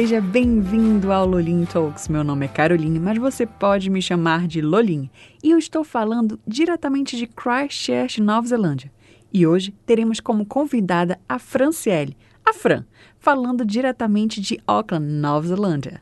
[0.00, 2.06] Seja bem-vindo ao Lolin Talks.
[2.06, 5.10] Meu nome é Caroline, mas você pode me chamar de Lolin.
[5.42, 8.92] E eu estou falando diretamente de Christchurch, Nova Zelândia.
[9.32, 12.16] E hoje teremos como convidada a Franciele,
[12.46, 12.84] a Fran,
[13.18, 16.00] falando diretamente de Auckland, Nova Zelândia.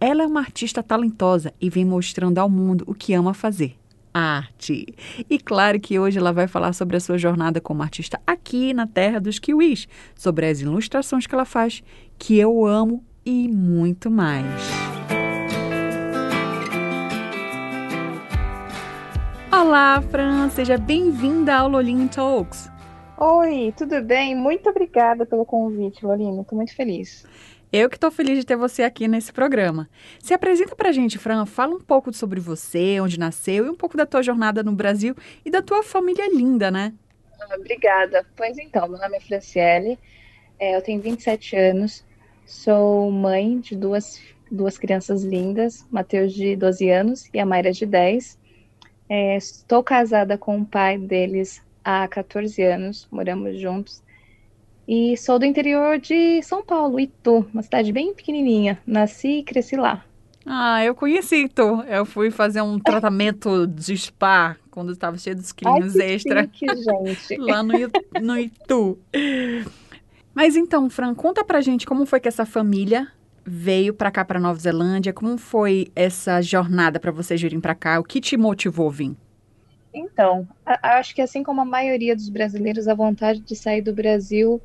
[0.00, 3.76] Ela é uma artista talentosa e vem mostrando ao mundo o que ama fazer.
[4.14, 4.86] Arte.
[5.28, 8.86] E claro que hoje ela vai falar sobre a sua jornada como artista aqui na
[8.86, 11.82] terra dos kiwis, sobre as ilustrações que ela faz,
[12.18, 14.46] que eu amo e muito mais.
[19.52, 22.70] Olá, Fran, seja bem-vinda ao Lolin Talks.
[23.18, 24.36] Oi, tudo bem?
[24.36, 26.42] Muito obrigada pelo convite, Lolina.
[26.42, 27.26] Estou muito feliz.
[27.72, 29.88] Eu que estou feliz de ter você aqui nesse programa.
[30.20, 33.96] Se apresenta pra gente, Fran, fala um pouco sobre você, onde nasceu e um pouco
[33.96, 36.94] da tua jornada no Brasil e da tua família linda, né?
[37.40, 38.24] Ah, Obrigada.
[38.36, 39.98] Pois então, meu nome é Franciele,
[40.60, 42.04] é, eu tenho 27 anos,
[42.46, 47.84] sou mãe de duas, duas crianças lindas, Matheus de 12 anos e a Mayra de
[47.84, 48.38] 10.
[49.08, 54.02] É, estou casada com o pai deles há 14 anos, moramos juntos.
[54.88, 58.78] E sou do interior de São Paulo, Itu, uma cidade bem pequenininha.
[58.86, 60.04] Nasci e cresci lá.
[60.44, 61.82] Ah, eu conheci tu.
[61.88, 66.42] Eu fui fazer um tratamento de spa quando estava cheio dos Ai, quilinhos que extra
[66.44, 67.36] chique, gente.
[67.42, 68.96] lá no, Itu- no Itu.
[70.36, 73.10] Mas então, Fran, conta pra gente como foi que essa família
[73.44, 75.12] veio pra cá, pra Nova Zelândia.
[75.14, 77.98] Como foi essa jornada pra vocês virem pra cá?
[77.98, 79.16] O que te motivou a vir?
[79.94, 80.46] Então,
[80.82, 84.60] acho que assim como a maioria dos brasileiros, a vontade de sair do Brasil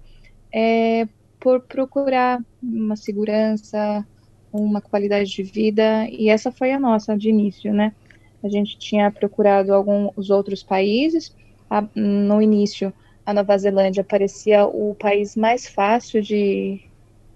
[0.53, 1.07] é
[1.39, 4.05] por procurar uma segurança,
[4.51, 7.95] uma qualidade de vida, e essa foi a nossa de início, né?
[8.43, 11.33] A gente tinha procurado alguns outros países.
[11.69, 12.93] A- no início,
[13.25, 16.81] a Nova Zelândia parecia o país mais fácil de,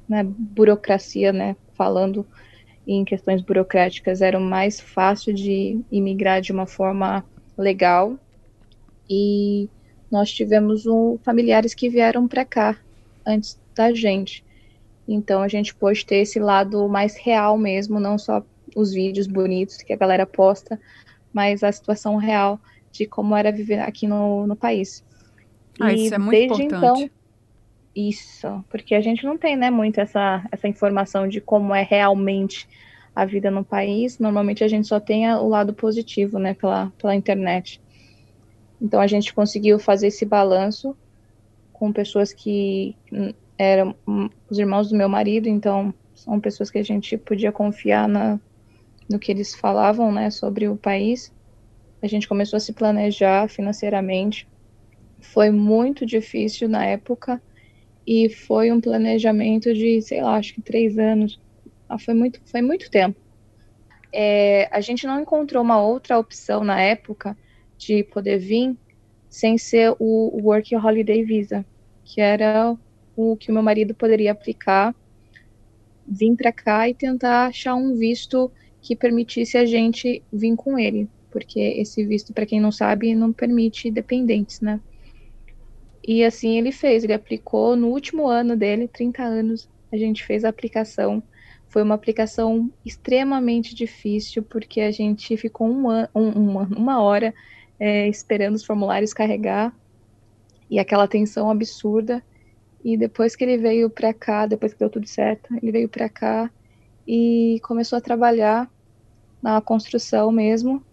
[0.07, 1.56] na burocracia, né?
[1.73, 2.25] Falando
[2.88, 7.25] em questões burocráticas, era o mais fácil de imigrar de uma forma
[7.57, 8.18] legal
[9.09, 9.69] e
[10.12, 12.78] nós tivemos um, familiares que vieram para cá
[13.25, 14.44] antes da gente.
[15.07, 18.44] Então a gente pôde ter esse lado mais real mesmo, não só
[18.75, 20.79] os vídeos bonitos que a galera posta,
[21.34, 22.59] mas a situação real
[22.91, 25.03] de como era viver aqui no, no país.
[25.80, 27.06] Ah, E isso é muito desde importante.
[27.06, 27.09] então,
[27.96, 32.68] isso, porque a gente não tem, né, muito essa, essa informação de como é realmente
[33.16, 34.19] a vida no país.
[34.19, 37.81] Normalmente a gente só tem o lado positivo, né, pela, pela internet.
[38.81, 40.96] Então a gente conseguiu fazer esse balanço
[41.72, 46.78] com pessoas que hum, eram hum, os irmãos do meu marido, então são pessoas que
[46.78, 48.40] a gente podia confiar na,
[49.09, 51.34] no que eles falavam, né, sobre o país.
[52.02, 54.47] A gente começou a se planejar financeiramente.
[55.34, 57.41] Foi muito difícil na época
[58.08, 61.40] e foi um planejamento de, sei lá, acho que três anos.
[61.90, 63.19] Ah, foi muito, foi muito tempo.
[64.13, 67.38] É, a gente não encontrou uma outra opção na época
[67.78, 68.78] de poder vir
[69.30, 71.66] sem ser o Work Holiday Visa,
[72.03, 72.78] que era
[73.16, 74.96] o que o meu marido poderia aplicar,
[76.07, 81.09] vir para cá e tentar achar um visto que permitisse a gente vir com ele,
[81.31, 84.80] porque esse visto, para quem não sabe, não permite dependentes, né?
[86.07, 90.43] E assim ele fez, ele aplicou no último ano dele, 30 anos, a gente fez
[90.45, 91.23] a aplicação.
[91.69, 97.33] Foi uma aplicação extremamente difícil, porque a gente ficou um an- um- uma, uma hora
[97.79, 99.73] é, esperando os formulários carregar
[100.69, 102.23] e aquela tensão absurda.
[102.83, 106.09] E depois que ele veio para cá, depois que deu tudo certo, ele veio para
[106.09, 106.51] cá
[107.07, 108.71] e começou a trabalhar
[109.41, 110.85] na construção mesmo.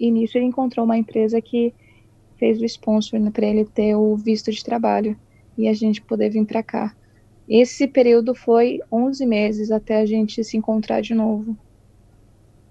[0.00, 1.74] E nisso ele encontrou uma empresa que
[2.40, 5.16] fez o sponsor para ele ter o visto de trabalho
[5.58, 6.96] e a gente poder vir para cá.
[7.48, 11.56] Esse período foi 11 meses até a gente se encontrar de novo.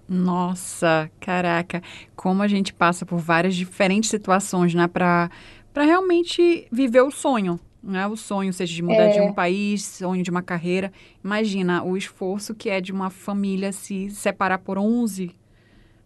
[0.08, 1.82] Nossa, caraca,
[2.16, 5.30] como a gente passa por várias diferentes situações, né, para
[5.72, 8.04] para realmente viver o sonho, né?
[8.08, 9.08] O sonho seja de mudar É.
[9.08, 10.92] de um país, sonho de uma carreira.
[11.24, 15.30] Imagina o esforço que é de uma família se separar por 11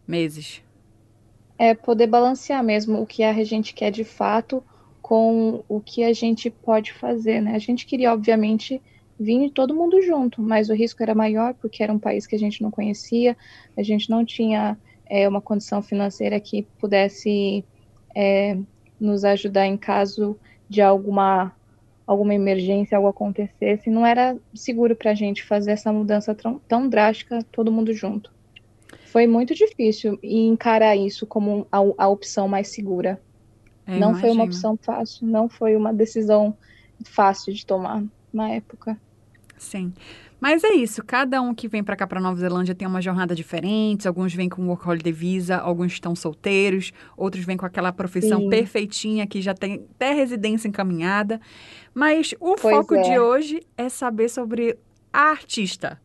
[0.07, 0.63] meses.
[1.59, 4.63] É poder balancear mesmo o que a gente quer de fato
[5.01, 7.55] com o que a gente pode fazer, né?
[7.55, 8.81] A gente queria, obviamente,
[9.19, 12.39] vir todo mundo junto, mas o risco era maior porque era um país que a
[12.39, 13.37] gente não conhecia,
[13.77, 17.65] a gente não tinha é, uma condição financeira que pudesse
[18.15, 18.57] é,
[18.99, 21.53] nos ajudar em caso de alguma
[22.07, 26.87] alguma emergência, algo acontecesse, não era seguro para a gente fazer essa mudança tão, tão
[26.87, 28.34] drástica, todo mundo junto.
[29.15, 33.23] Foi muito difícil encarar isso como a, a opção mais segura.
[33.87, 34.21] Eu não imagino.
[34.21, 36.59] foi uma opção fácil, não foi uma decisão
[37.05, 38.03] fácil de tomar
[38.33, 39.01] na época.
[39.57, 39.93] Sim.
[40.41, 43.37] Mas é isso, cada um que vem para cá para Nova Zelândia tem uma jornada
[43.37, 48.41] diferente, alguns vêm com work holiday visa, alguns estão solteiros, outros vêm com aquela profissão
[48.41, 48.51] Sim.
[48.51, 51.41] perfeitinha que já tem até residência encaminhada.
[51.95, 53.03] Mas o pois foco é.
[53.03, 54.77] de hoje é saber sobre
[55.13, 56.03] a artista.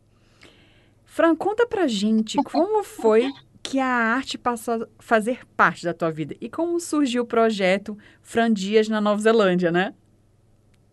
[1.09, 3.31] Fran, conta pra gente como foi
[3.63, 7.97] que a arte passou a fazer parte da tua vida e como surgiu o projeto
[8.21, 9.95] Fran Dias na Nova Zelândia, né?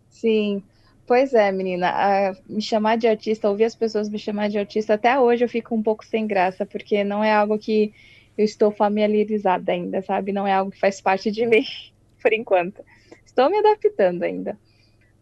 [0.08, 0.62] Sim.
[1.06, 4.94] Pois é, menina, a, me chamar de artista, ouvir as pessoas me chamar de artista,
[4.94, 7.92] até hoje eu fico um pouco sem graça, porque não é algo que
[8.38, 10.32] eu estou familiarizada ainda, sabe?
[10.32, 11.64] Não é algo que faz parte de mim,
[12.20, 12.82] por enquanto.
[13.24, 14.58] Estou me adaptando ainda.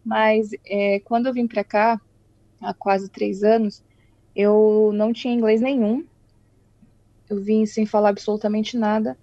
[0.03, 1.99] Mas é, quando eu vim para cá,
[2.61, 3.83] há quase três anos,
[4.35, 6.05] eu não tinha inglês nenhum.
[7.29, 9.17] Eu vim sem falar absolutamente nada.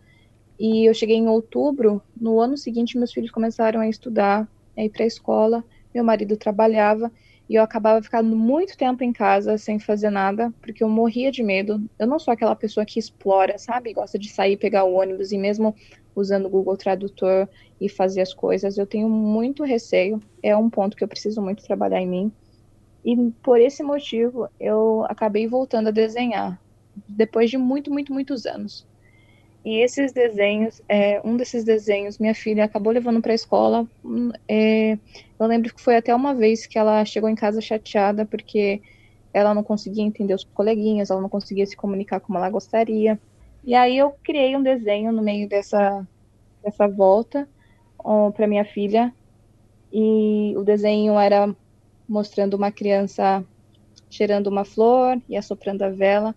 [0.59, 2.03] E eu cheguei em outubro.
[2.19, 5.65] No ano seguinte, meus filhos começaram a estudar, a ir para a escola
[5.95, 7.13] meu marido trabalhava
[7.49, 11.43] e eu acabava ficando muito tempo em casa sem fazer nada, porque eu morria de
[11.43, 11.85] medo.
[11.99, 13.93] Eu não sou aquela pessoa que explora, sabe?
[13.93, 15.75] Gosta de sair, pegar o ônibus e mesmo
[16.15, 17.49] usando o Google Tradutor
[17.81, 18.79] e fazer as coisas.
[18.79, 22.33] Eu tenho muito receio, é um ponto que eu preciso muito trabalhar em mim.
[23.05, 26.61] E por esse motivo, eu acabei voltando a desenhar,
[27.09, 28.87] depois de muito, muito, muitos anos.
[29.65, 33.87] E esses desenhos, é, um desses desenhos, minha filha acabou levando para a escola.
[34.05, 34.99] Hum, é,
[35.39, 38.83] eu lembro que foi até uma vez que ela chegou em casa chateada porque
[39.33, 43.19] ela não conseguia entender os coleguinhas, ela não conseguia se comunicar como ela gostaria.
[43.65, 46.07] E aí eu criei um desenho no meio dessa,
[46.63, 47.49] dessa volta
[48.35, 49.15] para minha filha.
[49.93, 51.55] E o desenho era
[52.09, 53.45] mostrando uma criança
[54.11, 56.35] cheirando uma flor e assoprando a vela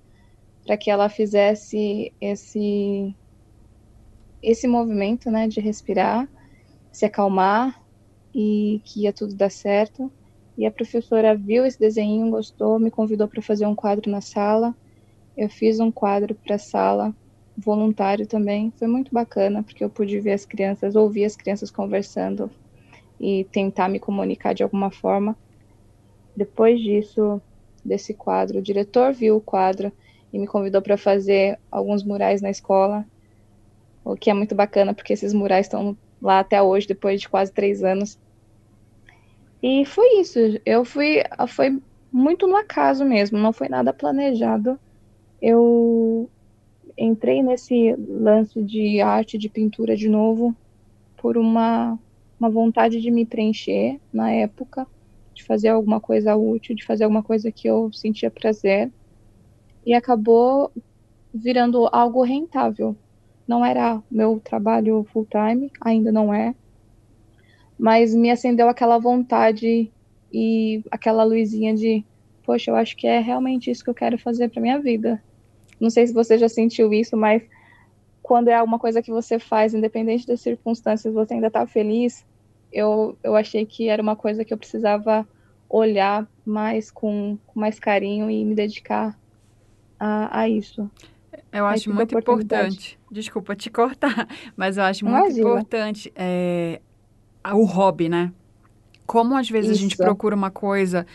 [0.66, 3.16] para que ela fizesse esse
[4.42, 6.30] esse movimento, né, de respirar,
[6.92, 7.76] se acalmar
[8.34, 10.12] e que ia tudo dar certo.
[10.58, 14.76] E a professora viu esse desenho, gostou, me convidou para fazer um quadro na sala.
[15.36, 17.14] Eu fiz um quadro para a sala,
[17.58, 18.72] voluntário também.
[18.78, 22.50] Foi muito bacana, porque eu pude ver as crianças, ouvir as crianças conversando
[23.20, 25.36] e tentar me comunicar de alguma forma.
[26.36, 27.42] Depois disso,
[27.84, 29.92] desse quadro, o diretor viu o quadro
[30.34, 33.06] e me convidou para fazer alguns murais na escola,
[34.04, 37.52] o que é muito bacana, porque esses murais estão lá até hoje, depois de quase
[37.52, 38.20] três anos.
[39.64, 40.40] E foi isso.
[40.66, 44.80] Eu fui, foi muito no acaso mesmo, não foi nada planejado.
[45.42, 46.30] Eu
[46.98, 50.56] entrei nesse lance de arte, de pintura de novo,
[51.18, 51.98] por uma,
[52.40, 54.88] uma vontade de me preencher na época,
[55.36, 58.92] de fazer alguma coisa útil, de fazer alguma coisa que eu sentia prazer
[59.86, 60.72] e acabou
[61.34, 62.96] virando algo rentável.
[63.46, 66.56] Não era meu trabalho full time, ainda não é,
[67.78, 69.92] mas me acendeu aquela vontade
[70.34, 72.04] e aquela luzinha de,
[72.44, 75.22] poxa, eu acho que é realmente isso que eu quero fazer para minha vida.
[75.80, 77.44] Não sei se você já sentiu isso, mas
[78.24, 82.26] quando é alguma coisa que você faz, independente das circunstâncias, você ainda está feliz,
[82.76, 85.26] eu, eu achei que era uma coisa que eu precisava
[85.70, 89.18] olhar mais com, com mais carinho e me dedicar
[89.98, 90.92] a, a isso.
[91.52, 93.00] Eu acho muito importante.
[93.10, 94.28] Desculpa te cortar,
[94.58, 95.50] mas eu acho muito Imagina.
[95.50, 96.82] importante é,
[97.54, 98.34] o hobby, né?
[99.06, 99.80] Como às vezes isso.
[99.80, 101.06] a gente procura uma coisa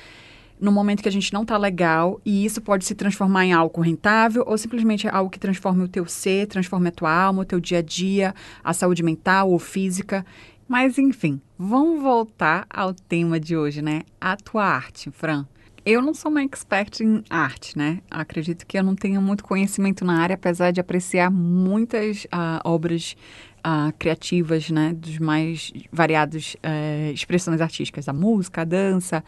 [0.61, 3.81] no momento que a gente não tá legal e isso pode se transformar em algo
[3.81, 7.59] rentável ou simplesmente algo que transforme o teu ser, transforme a tua alma, o teu
[7.59, 10.25] dia a dia, a saúde mental ou física.
[10.71, 14.03] Mas enfim, vamos voltar ao tema de hoje, né?
[14.21, 15.45] A tua arte, Fran.
[15.85, 17.99] Eu não sou uma expert em arte, né?
[18.09, 23.17] Acredito que eu não tenho muito conhecimento na área, apesar de apreciar muitas uh, obras
[23.67, 24.93] uh, criativas, né?
[24.93, 29.25] Dos mais variados uh, expressões artísticas, a música, a dança,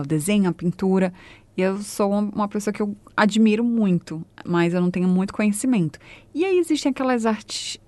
[0.00, 1.12] o desenho, a pintura.
[1.56, 5.98] E eu sou uma pessoa que eu admiro muito, mas eu não tenho muito conhecimento.
[6.34, 7.78] E aí existem aquelas artes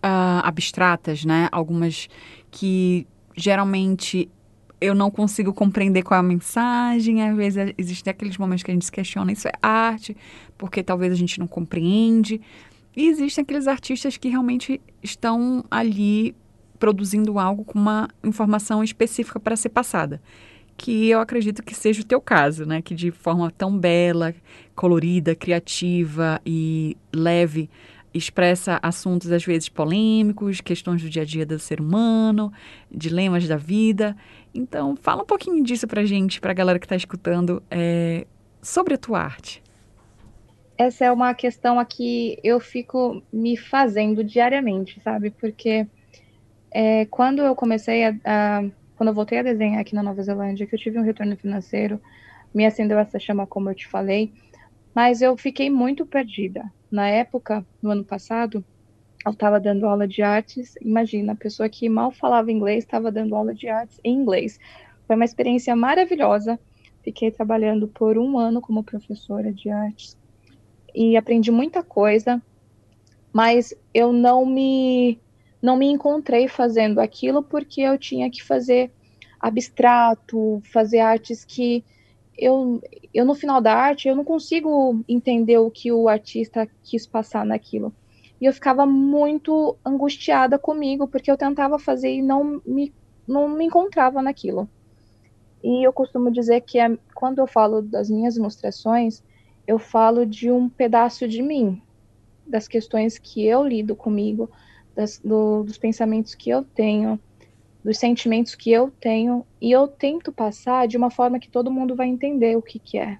[0.43, 1.49] abstratas, né?
[1.52, 2.09] Algumas
[2.50, 4.28] que geralmente
[4.81, 7.23] eu não consigo compreender qual é a mensagem.
[7.23, 10.17] Às vezes existem aqueles momentos que a gente se questiona, isso é arte,
[10.57, 12.40] porque talvez a gente não compreende.
[12.97, 16.35] E existem aqueles artistas que realmente estão ali
[16.78, 20.21] produzindo algo com uma informação específica para ser passada.
[20.78, 22.81] que eu acredito que seja o teu caso, né?
[22.81, 24.33] Que de forma tão bela,
[24.76, 27.69] colorida, criativa e leve
[28.12, 32.53] expressa assuntos às vezes polêmicos, questões do dia a dia do ser humano,
[32.91, 34.17] dilemas da vida.
[34.55, 38.27] Então, fala um pouquinho disso pra gente, pra galera que está escutando, é,
[38.62, 39.62] sobre a tua arte.
[40.77, 45.31] Essa é uma questão a que eu fico me fazendo diariamente, sabe?
[45.31, 45.87] Porque
[46.71, 48.65] é, quando eu comecei a, a,
[48.97, 52.00] Quando eu voltei a desenhar aqui na Nova Zelândia, que eu tive um retorno financeiro,
[52.55, 54.33] me acendeu essa chama, como eu te falei,
[54.95, 56.65] mas eu fiquei muito perdida.
[56.90, 58.64] Na época, no ano passado,
[59.25, 60.75] eu estava dando aula de artes.
[60.80, 64.59] Imagina, a pessoa que mal falava inglês estava dando aula de artes em inglês.
[65.07, 66.59] Foi uma experiência maravilhosa.
[67.02, 70.18] Fiquei trabalhando por um ano como professora de artes
[70.95, 72.42] e aprendi muita coisa,
[73.33, 75.21] mas eu não me
[75.61, 78.92] não me encontrei fazendo aquilo porque eu tinha que fazer
[79.40, 81.85] abstrato, fazer artes que
[82.38, 82.80] eu,
[83.12, 87.45] eu no final da arte eu não consigo entender o que o artista quis passar
[87.45, 87.92] naquilo.
[88.40, 92.95] E eu ficava muito angustiada comigo, porque eu tentava fazer e não me,
[93.26, 94.68] não me encontrava naquilo.
[95.62, 99.25] E eu costumo dizer que é, quando eu falo das minhas ilustrações,
[99.66, 101.83] eu falo de um pedaço de mim,
[102.47, 104.49] das questões que eu lido comigo,
[104.95, 107.21] das, do, dos pensamentos que eu tenho,
[107.88, 111.97] dos sentimentos que eu tenho, e eu tento passar de uma forma que todo mundo
[111.97, 113.18] vai entender o que, que é.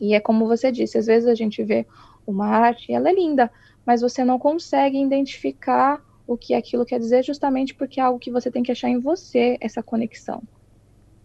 [0.00, 1.86] E é como você disse, às vezes a gente vê
[2.26, 3.52] uma arte, ela é linda,
[3.84, 8.30] mas você não consegue identificar o que aquilo quer dizer justamente porque é algo que
[8.30, 10.42] você tem que achar em você essa conexão.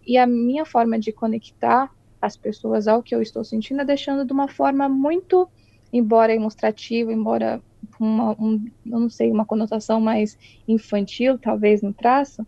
[0.05, 1.89] E a minha forma de conectar
[2.21, 5.47] as pessoas ao que eu estou sentindo é deixando de uma forma muito,
[5.91, 7.61] embora ilustrativa, embora
[7.99, 12.45] uma, um, não sei, uma conotação mais infantil, talvez no traço,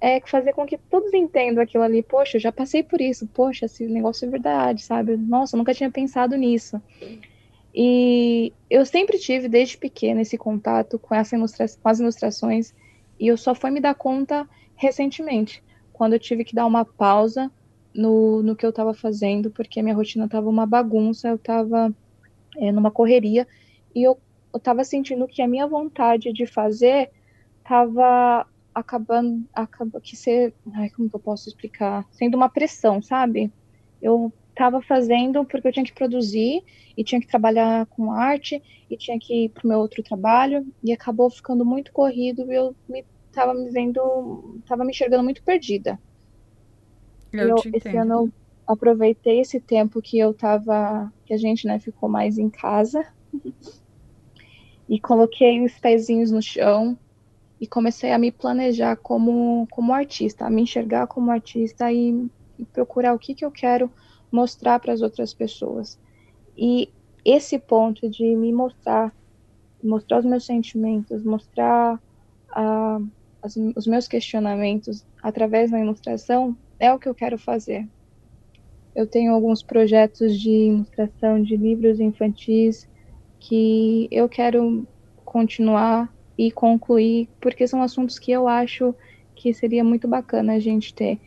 [0.00, 2.02] é fazer com que todos entendam aquilo ali.
[2.02, 3.26] Poxa, eu já passei por isso.
[3.26, 5.16] Poxa, esse negócio é verdade, sabe?
[5.16, 6.80] Nossa, eu nunca tinha pensado nisso.
[7.74, 12.74] E eu sempre tive, desde pequena, esse contato com, essa ilustra com as ilustrações,
[13.18, 15.62] e eu só fui me dar conta recentemente,
[15.92, 17.50] quando eu tive que dar uma pausa
[17.94, 21.94] no, no que eu estava fazendo, porque minha rotina estava uma bagunça, eu estava
[22.56, 23.46] é, numa correria,
[23.94, 24.18] e eu
[24.54, 27.10] estava sentindo que a minha vontade de fazer
[27.58, 32.06] estava acabando, acaba que ser, ai, como que eu posso explicar?
[32.10, 33.50] Sendo uma pressão, sabe?
[34.02, 36.62] Eu estava fazendo porque eu tinha que produzir
[36.96, 40.66] e tinha que trabalhar com arte e tinha que ir para o meu outro trabalho
[40.82, 42.74] e acabou ficando muito corrido e eu
[43.28, 45.98] estava me, me vendo, estava me enxergando muito perdida.
[47.32, 48.32] Eu, eu esse ano
[48.66, 53.06] aproveitei esse tempo que eu estava, que a gente né, ficou mais em casa
[54.88, 56.98] e coloquei os pezinhos no chão
[57.60, 62.64] e comecei a me planejar como, como artista, a me enxergar como artista e, e
[62.66, 63.90] procurar o que, que eu quero
[64.30, 65.98] mostrar para as outras pessoas.
[66.56, 66.90] E
[67.24, 69.14] esse ponto de me mostrar,
[69.82, 72.00] mostrar os meus sentimentos, mostrar
[72.50, 73.08] uh,
[73.76, 77.88] os meus questionamentos através da ilustração, é o que eu quero fazer.
[78.96, 82.88] Eu tenho alguns projetos de ilustração de livros infantis
[83.38, 84.88] que eu quero
[85.22, 88.94] continuar e concluir, porque são assuntos que eu acho
[89.34, 91.20] que seria muito bacana a gente ter.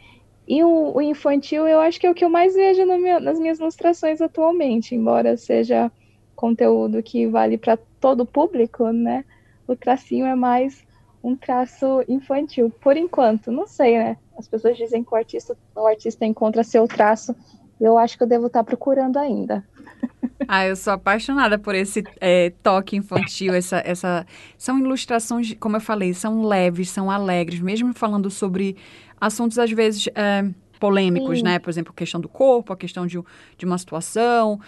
[0.47, 3.39] E o, o, infantil, eu acho que é o que eu mais vejo meu, nas
[3.39, 5.91] minhas ilustrações atualmente, embora seja
[6.35, 9.23] conteúdo que vale para todo o público, né?
[9.67, 10.83] O tracinho é mais
[11.23, 14.17] um traço infantil, por enquanto, não sei, né?
[14.35, 17.35] As pessoas dizem que o artista, o artista encontra seu traço,
[17.79, 19.63] eu acho que eu devo estar procurando ainda.
[20.51, 24.25] Ah, eu sou apaixonada por esse é, toque infantil, essa, essa...
[24.57, 28.75] São ilustrações, como eu falei, são leves, são alegres, mesmo falando sobre
[29.21, 31.43] assuntos, às vezes, é, polêmicos, Sim.
[31.43, 31.59] né?
[31.59, 33.21] Por exemplo, a questão do corpo, a questão de,
[33.57, 34.59] de uma situação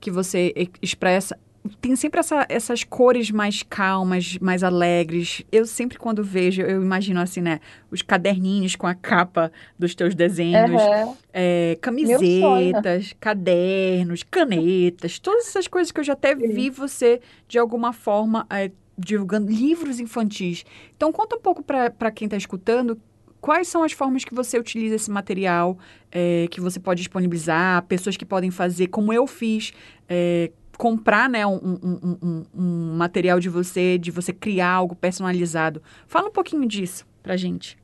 [0.00, 1.38] que você expressa
[1.80, 5.42] tem sempre essa, essas cores mais calmas, mais alegres.
[5.50, 7.60] Eu sempre, quando vejo, eu imagino assim, né?
[7.90, 11.16] Os caderninhos com a capa dos teus desenhos, uhum.
[11.32, 16.48] é, camisetas, cadernos, canetas, todas essas coisas que eu já até Sim.
[16.48, 20.64] vi você, de alguma forma, é, divulgando livros infantis.
[20.96, 23.00] Então, conta um pouco para quem está escutando
[23.40, 25.78] quais são as formas que você utiliza esse material,
[26.10, 29.72] é, que você pode disponibilizar, pessoas que podem fazer, como eu fiz,
[30.08, 35.82] é, comprar né, um, um, um, um, material de você, de você criar algo personalizado.
[36.06, 37.76] Fala um pouquinho disso pra gente.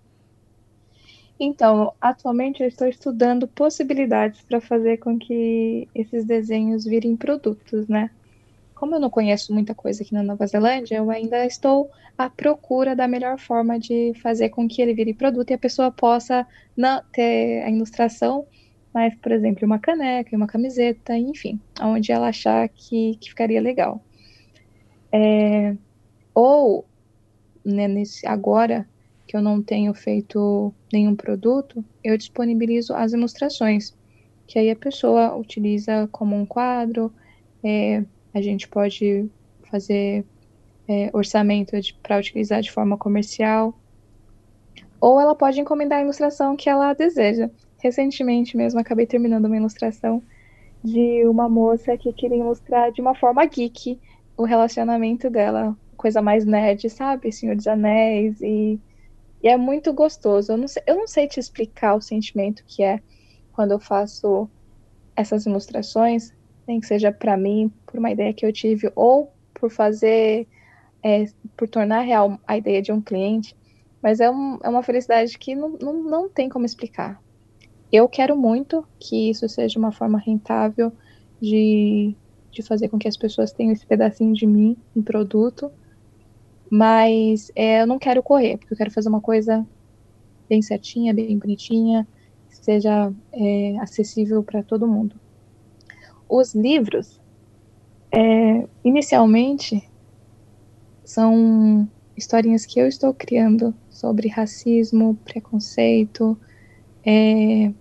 [1.39, 8.09] Então, atualmente eu estou estudando possibilidades para fazer com que esses desenhos virem produtos, né?
[8.85, 12.95] como eu não conheço muita coisa aqui na Nova Zelândia, eu ainda estou à procura
[12.95, 16.47] da melhor forma de fazer com que ele vire produto e a pessoa possa
[16.77, 18.47] não ter a ilustração,
[18.95, 24.01] mas, por exemplo, uma caneca, uma camiseta, enfim, onde ela achar que, que ficaria legal.
[25.11, 25.77] É,
[26.33, 26.87] ou,
[27.65, 28.89] né, nesse, agora
[29.27, 33.97] que eu não tenho feito nenhum produto, eu disponibilizo as ilustrações,
[34.47, 37.13] que aí a pessoa utiliza como um quadro,
[37.65, 39.29] é, a gente pode
[39.69, 40.25] fazer
[40.87, 43.77] é, orçamento para utilizar de forma comercial,
[45.01, 47.51] ou ela pode encomendar a ilustração que ela deseja.
[47.85, 50.23] Recentemente mesmo acabei terminando uma ilustração
[50.83, 54.01] de uma moça que queria ilustrar de uma forma geek
[54.39, 57.31] o relacionamento dela, coisa mais nerd, sabe?
[57.31, 58.81] Senhor dos Anéis e,
[59.43, 60.53] e é muito gostoso.
[60.53, 63.03] Eu não, sei, eu não sei te explicar o sentimento que é
[63.53, 64.49] quando eu faço
[65.15, 66.33] essas ilustrações,
[66.67, 70.49] nem que seja para mim, por uma ideia que eu tive, ou por fazer,
[71.03, 73.55] é, por tornar real a ideia de um cliente,
[74.03, 77.23] mas é, um, é uma felicidade que não, não, não tem como explicar.
[77.95, 80.93] Eu quero muito que isso seja uma forma rentável
[81.41, 82.13] de,
[82.51, 85.71] de fazer com que as pessoas tenham esse pedacinho de mim em produto,
[86.69, 89.65] mas é, eu não quero correr, porque eu quero fazer uma coisa
[90.49, 92.05] bem certinha, bem bonitinha,
[92.51, 95.15] que seja é, acessível para todo mundo.
[96.29, 97.21] Os livros,
[98.11, 99.89] é, inicialmente,
[101.05, 106.37] são historinhas que eu estou criando sobre racismo, preconceito,
[107.07, 107.73] é,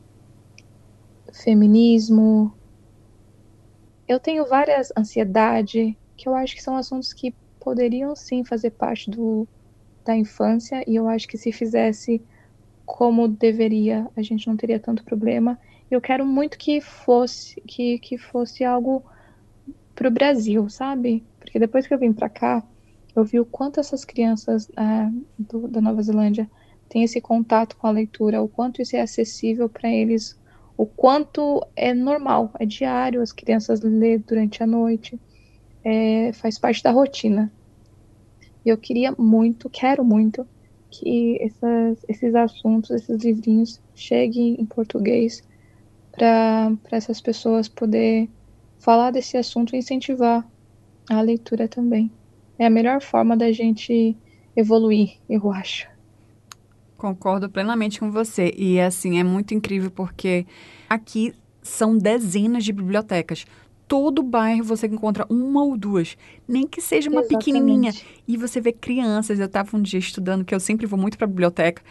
[1.34, 2.54] feminismo.
[4.08, 9.10] Eu tenho várias ansiedade, que eu acho que são assuntos que poderiam sim fazer parte
[9.10, 9.48] do,
[10.06, 12.22] da infância, e eu acho que se fizesse
[12.86, 15.58] como deveria, a gente não teria tanto problema
[15.94, 19.04] eu quero muito que fosse que, que fosse algo
[19.96, 21.24] para o Brasil, sabe?
[21.40, 22.63] Porque depois que eu vim para cá,
[23.16, 26.50] eu vi o quanto essas crianças é, do, da Nova Zelândia
[26.90, 30.40] têm esse contato com a leitura, o quanto isso é acessível para eles,
[30.77, 35.20] o quanto é normal, é diário, as crianças lêem durante a noite,
[35.84, 37.51] é, faz parte da rotina.
[38.65, 40.48] E eu queria muito, quero muito,
[40.89, 45.42] que essas, esses assuntos, esses livrinhos cheguem em português
[46.12, 48.29] para essas pessoas poder
[48.79, 50.48] falar desse assunto e incentivar
[51.09, 52.12] a leitura também.
[52.57, 54.16] É a melhor forma da gente
[54.55, 55.93] evoluir, eu acho.
[57.03, 58.53] Concordo plenamente com você.
[58.57, 60.46] E assim, é muito incrível porque
[60.89, 63.46] aqui são dezenas de bibliotecas.
[63.85, 66.16] Todo bairro você encontra uma ou duas,
[66.48, 67.46] nem que seja uma Exatamente.
[67.46, 67.92] pequenininha.
[68.25, 69.37] E você vê crianças.
[69.37, 71.81] Eu estava um dia estudando, que eu sempre vou muito para a biblioteca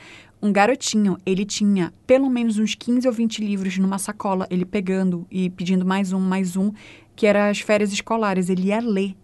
[0.40, 5.27] um garotinho, ele tinha pelo menos uns 15 ou 20 livros numa sacola, ele pegando
[5.31, 6.72] e pedindo mais um, mais um,
[7.14, 8.48] que era as férias escolares.
[8.48, 9.14] Ele ia ler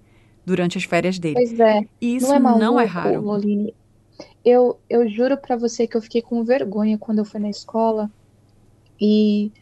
[0.47, 1.35] durante as férias dele.
[1.35, 1.81] Pois é.
[1.99, 3.23] E isso não é, maluco, não é raro.
[4.45, 8.11] Eu, eu juro para você que eu fiquei com vergonha quando eu fui na escola
[9.01, 9.53] e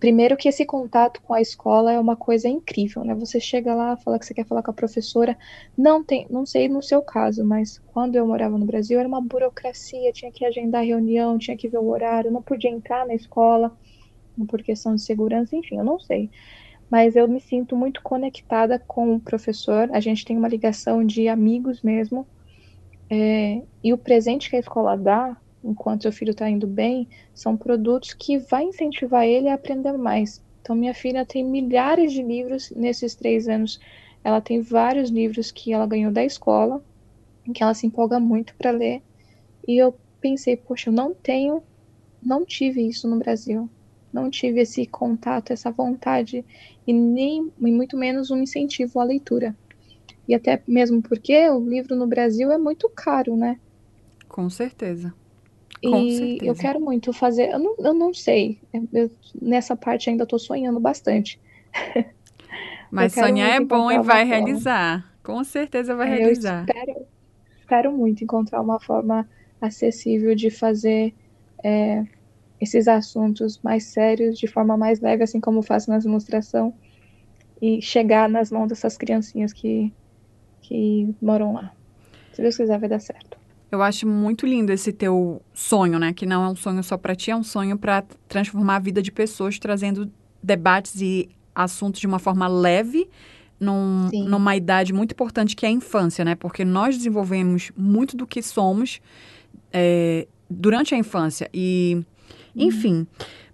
[0.00, 3.14] primeiro que esse contato com a escola é uma coisa incrível, né?
[3.14, 5.36] Você chega lá, fala que você quer falar com a professora,
[5.76, 9.20] não tem, não sei no seu caso, mas quando eu morava no Brasil era uma
[9.20, 13.76] burocracia, tinha que agendar reunião, tinha que ver o horário, não podia entrar na escola
[14.48, 16.30] por questão de segurança, enfim, eu não sei.
[16.90, 21.28] Mas eu me sinto muito conectada com o professor, a gente tem uma ligação de
[21.28, 22.28] amigos mesmo,
[23.14, 27.56] é, e o presente que a escola dá enquanto seu filho está indo bem, são
[27.56, 30.42] produtos que vai incentivar ele a aprender mais.
[30.60, 33.80] Então, minha filha tem milhares de livros nesses três anos.
[34.22, 36.84] Ela tem vários livros que ela ganhou da escola,
[37.54, 39.02] que ela se empolga muito para ler.
[39.66, 41.62] E eu pensei, poxa, eu não tenho,
[42.22, 43.68] não tive isso no Brasil.
[44.12, 46.44] Não tive esse contato, essa vontade,
[46.86, 49.56] e nem e muito menos um incentivo à leitura.
[50.26, 53.58] E até mesmo porque o livro no Brasil é muito caro, né?
[54.28, 55.14] Com certeza.
[55.82, 56.44] Com e certeza.
[56.44, 57.50] eu quero muito fazer.
[57.50, 58.58] Eu não, eu não sei.
[58.92, 59.10] Eu,
[59.40, 61.40] nessa parte ainda estou sonhando bastante.
[62.90, 65.12] Mas sonhar é bom e vai realizar.
[65.22, 66.64] Com certeza vai realizar.
[66.68, 67.06] Eu espero,
[67.58, 69.28] espero muito encontrar uma forma
[69.60, 71.14] acessível de fazer
[71.62, 72.04] é,
[72.60, 76.74] esses assuntos mais sérios de forma mais leve, assim como faço na demonstração,
[77.60, 79.92] e chegar nas mãos dessas criancinhas que,
[80.66, 81.72] que moram lá.
[82.32, 83.36] Se Deus quiser, vai dar certo.
[83.70, 86.12] Eu acho muito lindo esse teu sonho, né?
[86.12, 89.02] Que não é um sonho só para ti, é um sonho para transformar a vida
[89.02, 90.10] de pessoas, trazendo
[90.42, 93.08] debates e assuntos de uma forma leve,
[93.58, 96.34] num, numa idade muito importante que é a infância, né?
[96.34, 99.00] Porque nós desenvolvemos muito do que somos
[99.72, 101.48] é, durante a infância.
[101.52, 102.02] E
[102.56, 103.06] Enfim,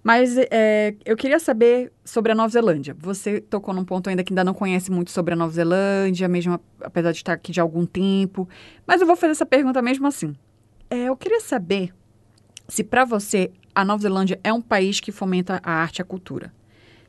[0.03, 2.95] mas é, eu queria saber sobre a Nova Zelândia.
[2.99, 6.59] Você tocou num ponto ainda que ainda não conhece muito sobre a Nova Zelândia, mesmo
[6.81, 8.47] apesar de estar aqui de algum tempo.
[8.85, 10.35] Mas eu vou fazer essa pergunta mesmo assim.
[10.89, 11.93] É, eu queria saber
[12.67, 16.05] se para você a Nova Zelândia é um país que fomenta a arte e a
[16.05, 16.51] cultura.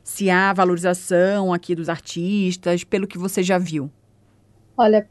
[0.03, 3.89] Se há valorização aqui dos artistas, pelo que você já viu.
[4.77, 5.07] Olha,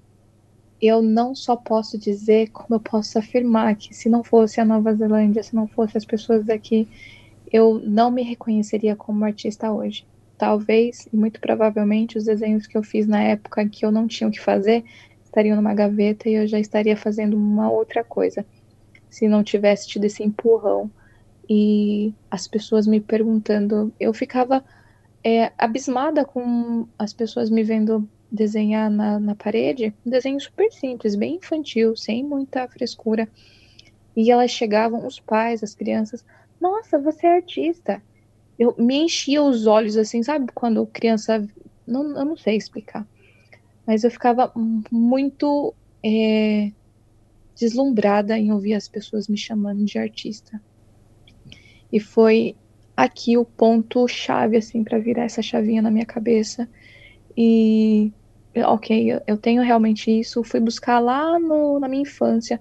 [0.83, 4.93] eu não só posso dizer, como eu posso afirmar que se não fosse a Nova
[4.93, 6.89] Zelândia, se não fosse as pessoas daqui,
[7.53, 10.05] eu não me reconheceria como artista hoje.
[10.37, 14.27] Talvez, e muito provavelmente, os desenhos que eu fiz na época que eu não tinha
[14.27, 14.85] o que fazer
[15.25, 18.45] estariam numa gaveta e eu já estaria fazendo uma outra coisa.
[19.09, 20.91] Se não tivesse tido esse empurrão
[21.49, 24.65] e as pessoas me perguntando, eu ficava
[25.23, 31.15] é, abismada com as pessoas me vendo desenhar na, na parede, um desenho super simples,
[31.15, 33.29] bem infantil, sem muita frescura.
[34.17, 36.25] E elas chegavam, os pais, as crianças,
[36.59, 38.03] nossa, você é artista.
[38.59, 40.51] Eu me enchia os olhos assim, sabe?
[40.55, 41.47] Quando criança,
[41.87, 43.07] não, eu não sei explicar,
[43.87, 44.53] mas eu ficava
[44.91, 46.73] muito é,
[47.55, 50.61] deslumbrada em ouvir as pessoas me chamando de artista.
[51.93, 52.57] E foi
[52.97, 56.69] aqui o ponto chave assim para virar essa chavinha na minha cabeça
[57.37, 58.13] e
[58.57, 60.45] ok, eu tenho realmente isso.
[60.45, 62.61] Fui buscar lá no, na minha infância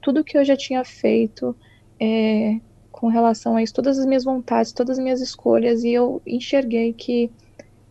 [0.00, 1.56] tudo que eu já tinha feito
[2.00, 6.22] é, com relação a isso, todas as minhas vontades, todas as minhas escolhas, e eu
[6.26, 7.30] enxerguei que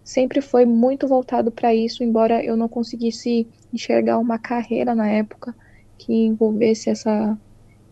[0.04, 5.56] sempre foi muito voltado para isso, embora eu não conseguisse enxergar uma carreira na época
[5.98, 7.38] que envolvesse essa,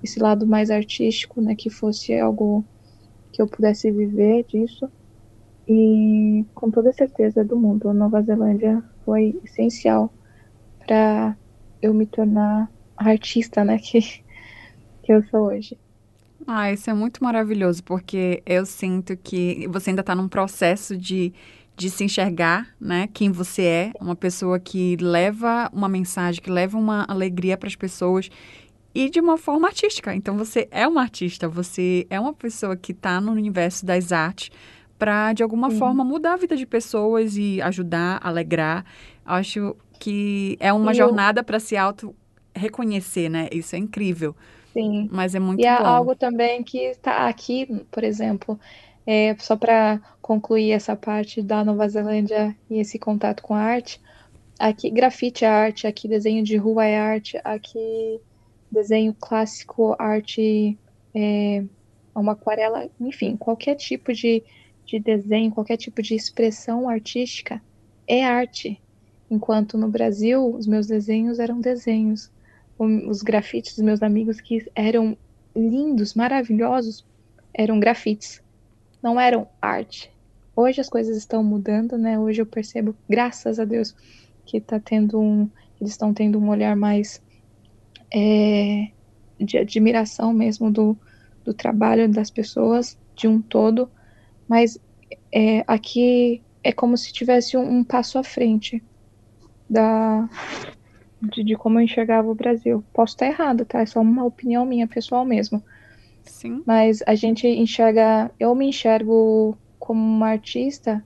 [0.02, 2.66] esse lado mais artístico, né, que fosse algo
[3.32, 4.90] que eu pudesse viver disso.
[5.68, 10.14] E com toda certeza do mundo, a Nova Zelândia foi essencial
[10.86, 11.36] para
[11.82, 15.78] eu me tornar a artista, né, que, que eu sou hoje.
[16.48, 21.34] Ah, isso é muito maravilhoso, porque eu sinto que você ainda está num processo de,
[21.76, 23.08] de se enxergar, né?
[23.12, 27.76] Quem você é, uma pessoa que leva uma mensagem, que leva uma alegria para as
[27.76, 28.30] pessoas
[28.94, 30.14] e de uma forma artística.
[30.14, 34.52] Então, você é uma artista, você é uma pessoa que está no universo das artes,
[34.98, 35.80] para, de alguma Sim.
[35.80, 38.86] forma, mudar a vida de pessoas e ajudar, alegrar.
[39.26, 42.16] Acho que é uma jornada para se auto
[42.54, 43.50] reconhecer, né?
[43.52, 44.36] Isso é incrível.
[44.74, 45.10] Sim.
[45.12, 45.70] Mas é muito e bom.
[45.70, 48.60] E é algo também que está aqui, por exemplo,
[49.06, 54.02] é, só para concluir essa parte da Nova Zelândia e esse contato com a arte,
[54.60, 58.20] aqui grafite é arte, aqui desenho de rua é arte, aqui
[58.72, 60.78] desenho clássico, arte,
[61.14, 61.64] é,
[62.14, 64.44] uma aquarela, enfim, qualquer tipo de
[64.86, 67.62] de desenho, qualquer tipo de expressão artística
[68.08, 68.82] é arte.
[69.30, 72.32] Enquanto no Brasil, os meus desenhos eram desenhos.
[72.78, 75.18] Os grafites dos meus amigos que eram
[75.56, 77.06] lindos, maravilhosos,
[77.54, 78.42] eram grafites.
[79.02, 80.12] Não eram arte.
[80.56, 82.20] Hoje as coisas estão mudando, né?
[82.20, 83.96] Hoje eu percebo, graças a Deus,
[84.46, 87.22] que tá tendo um, eles estão tendo um olhar mais
[88.14, 88.90] é,
[89.40, 90.98] de admiração mesmo do,
[91.44, 93.90] do trabalho das pessoas de um todo
[94.48, 94.78] mas
[95.32, 98.84] é, aqui é como se tivesse um, um passo à frente
[99.70, 100.28] da
[101.22, 102.84] de, de, como eu enxergava o Brasil.
[102.94, 103.82] Posso estar errado, tá?
[103.82, 105.64] É só uma opinião minha, pessoal mesmo.
[106.24, 106.64] Sim.
[106.66, 111.04] Mas a gente enxerga, eu me enxergo como uma artista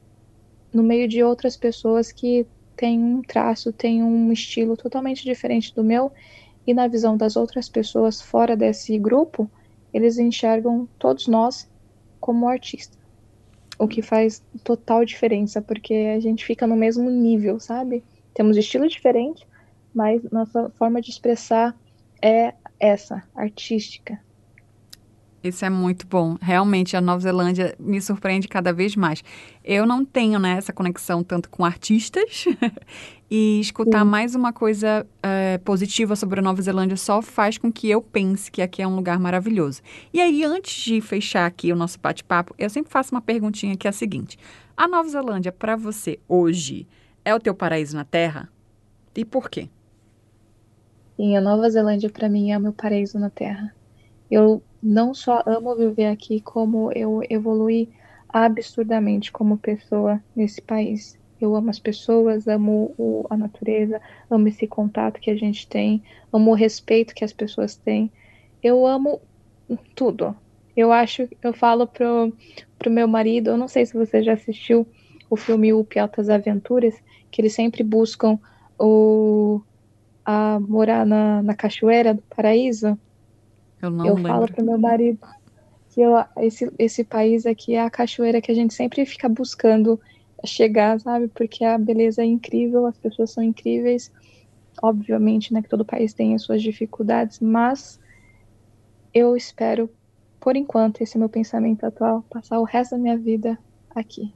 [0.73, 5.84] no meio de outras pessoas que têm um traço, têm um estilo totalmente diferente do
[5.84, 6.12] meu,
[6.65, 9.49] e na visão das outras pessoas fora desse grupo,
[9.93, 11.69] eles enxergam todos nós
[12.19, 12.99] como artistas
[13.80, 18.04] o que faz total diferença, porque a gente fica no mesmo nível, sabe?
[18.34, 19.48] Temos estilos diferentes,
[19.94, 21.76] mas nossa forma de expressar
[22.22, 24.20] é essa, artística.
[25.43, 26.38] Isso é muito bom.
[26.41, 29.23] Realmente, a Nova Zelândia me surpreende cada vez mais.
[29.63, 32.45] Eu não tenho né, essa conexão tanto com artistas
[33.32, 34.10] e escutar Sim.
[34.10, 38.52] mais uma coisa é, positiva sobre a Nova Zelândia só faz com que eu pense
[38.52, 39.82] que aqui é um lugar maravilhoso.
[40.13, 43.88] E aí, antes de fechar aqui o nosso bate-papo, eu sempre faço uma perguntinha que
[43.88, 44.38] é a seguinte:
[44.75, 46.86] A Nova Zelândia, para você, hoje,
[47.23, 48.49] é o teu paraíso na Terra?
[49.15, 49.69] E por quê?
[51.15, 53.73] Sim, a Nova Zelândia, para mim, é o meu paraíso na Terra.
[54.32, 57.89] Eu não só amo viver aqui, como eu evolui
[58.28, 61.18] absurdamente como pessoa nesse país.
[61.42, 66.04] Eu amo as pessoas, amo o, a natureza, amo esse contato que a gente tem,
[66.32, 68.12] amo o respeito que as pessoas têm.
[68.62, 69.22] Eu amo
[69.96, 70.36] tudo.
[70.76, 72.34] Eu acho, eu falo pro,
[72.78, 74.88] pro meu marido, eu não sei se você já assistiu
[75.30, 76.96] o filme O Altas Aventuras,
[77.32, 78.39] que eles sempre buscam
[78.78, 79.62] o,
[80.26, 82.98] a morar na, na cachoeira do paraíso.
[83.82, 84.32] Eu não eu lembro.
[84.32, 85.20] falo pro meu marido
[85.89, 90.00] que eu, esse, esse país aqui é a cachoeira que a gente sempre fica buscando
[90.46, 91.28] chegar, sabe?
[91.30, 94.12] Porque a beleza é incrível, as pessoas são incríveis.
[94.82, 98.00] Obviamente, né, que todo país tem as suas dificuldades, mas
[99.13, 99.89] eu espero,
[100.39, 103.58] por enquanto, esse é meu pensamento atual, passar o resto da minha vida
[103.94, 104.32] aqui.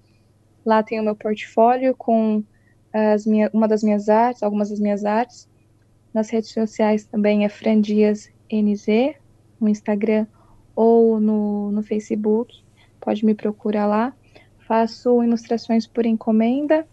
[0.66, 2.44] Lá tem o meu portfólio com
[2.92, 5.48] as minha, uma das minhas artes, algumas das minhas artes.
[6.18, 9.14] Nas redes sociais também é Frandias NZ,
[9.62, 10.26] no Instagram
[10.76, 12.56] ou no, no Facebook.
[13.00, 14.12] Pode me procurar lá.
[14.68, 16.88] Faço ilustrações por encomenda,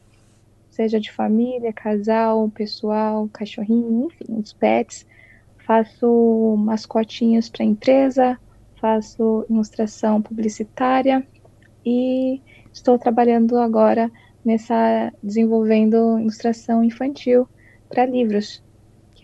[0.68, 5.06] seja de família, casal, pessoal, cachorrinho, enfim, os pets.
[5.56, 8.38] Faço mascotinhos para empresa,
[8.78, 11.26] faço ilustração publicitária
[11.82, 14.12] e estou trabalhando agora
[14.44, 17.48] nessa desenvolvendo ilustração infantil
[17.88, 18.62] para livros,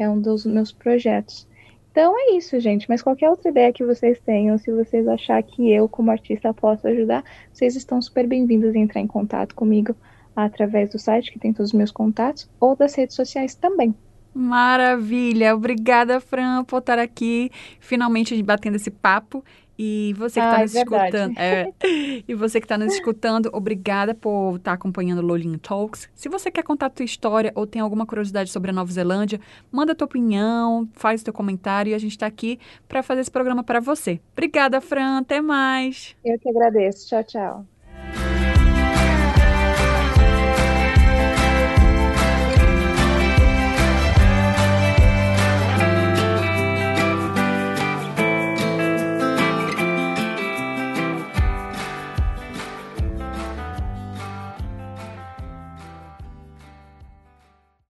[0.01, 1.47] que é um dos meus projetos.
[1.93, 2.89] Então é isso, gente.
[2.89, 6.89] Mas qualquer outra ideia que vocês tenham, se vocês achar que eu, como artista, posso
[6.89, 9.95] ajudar, vocês estão super bem-vindos a entrar em contato comigo
[10.35, 13.95] através do site, que tem todos os meus contatos, ou das redes sociais também.
[14.33, 15.55] Maravilha!
[15.55, 19.45] Obrigada, Fran, por estar aqui, finalmente batendo esse papo.
[19.83, 21.35] E você que está ah, nos é escutando.
[21.41, 21.73] É,
[22.29, 26.07] e você que está nos escutando, obrigada por estar tá acompanhando o Lolinho Talks.
[26.15, 29.41] Se você quer contar a tua história ou tem alguma curiosidade sobre a Nova Zelândia,
[29.73, 33.23] manda a tua opinião, faz o teu comentário e a gente está aqui para fazer
[33.23, 34.21] esse programa para você.
[34.33, 35.21] Obrigada, Fran.
[35.21, 36.15] Até mais.
[36.23, 37.09] Eu que agradeço.
[37.09, 37.67] Tchau, tchau.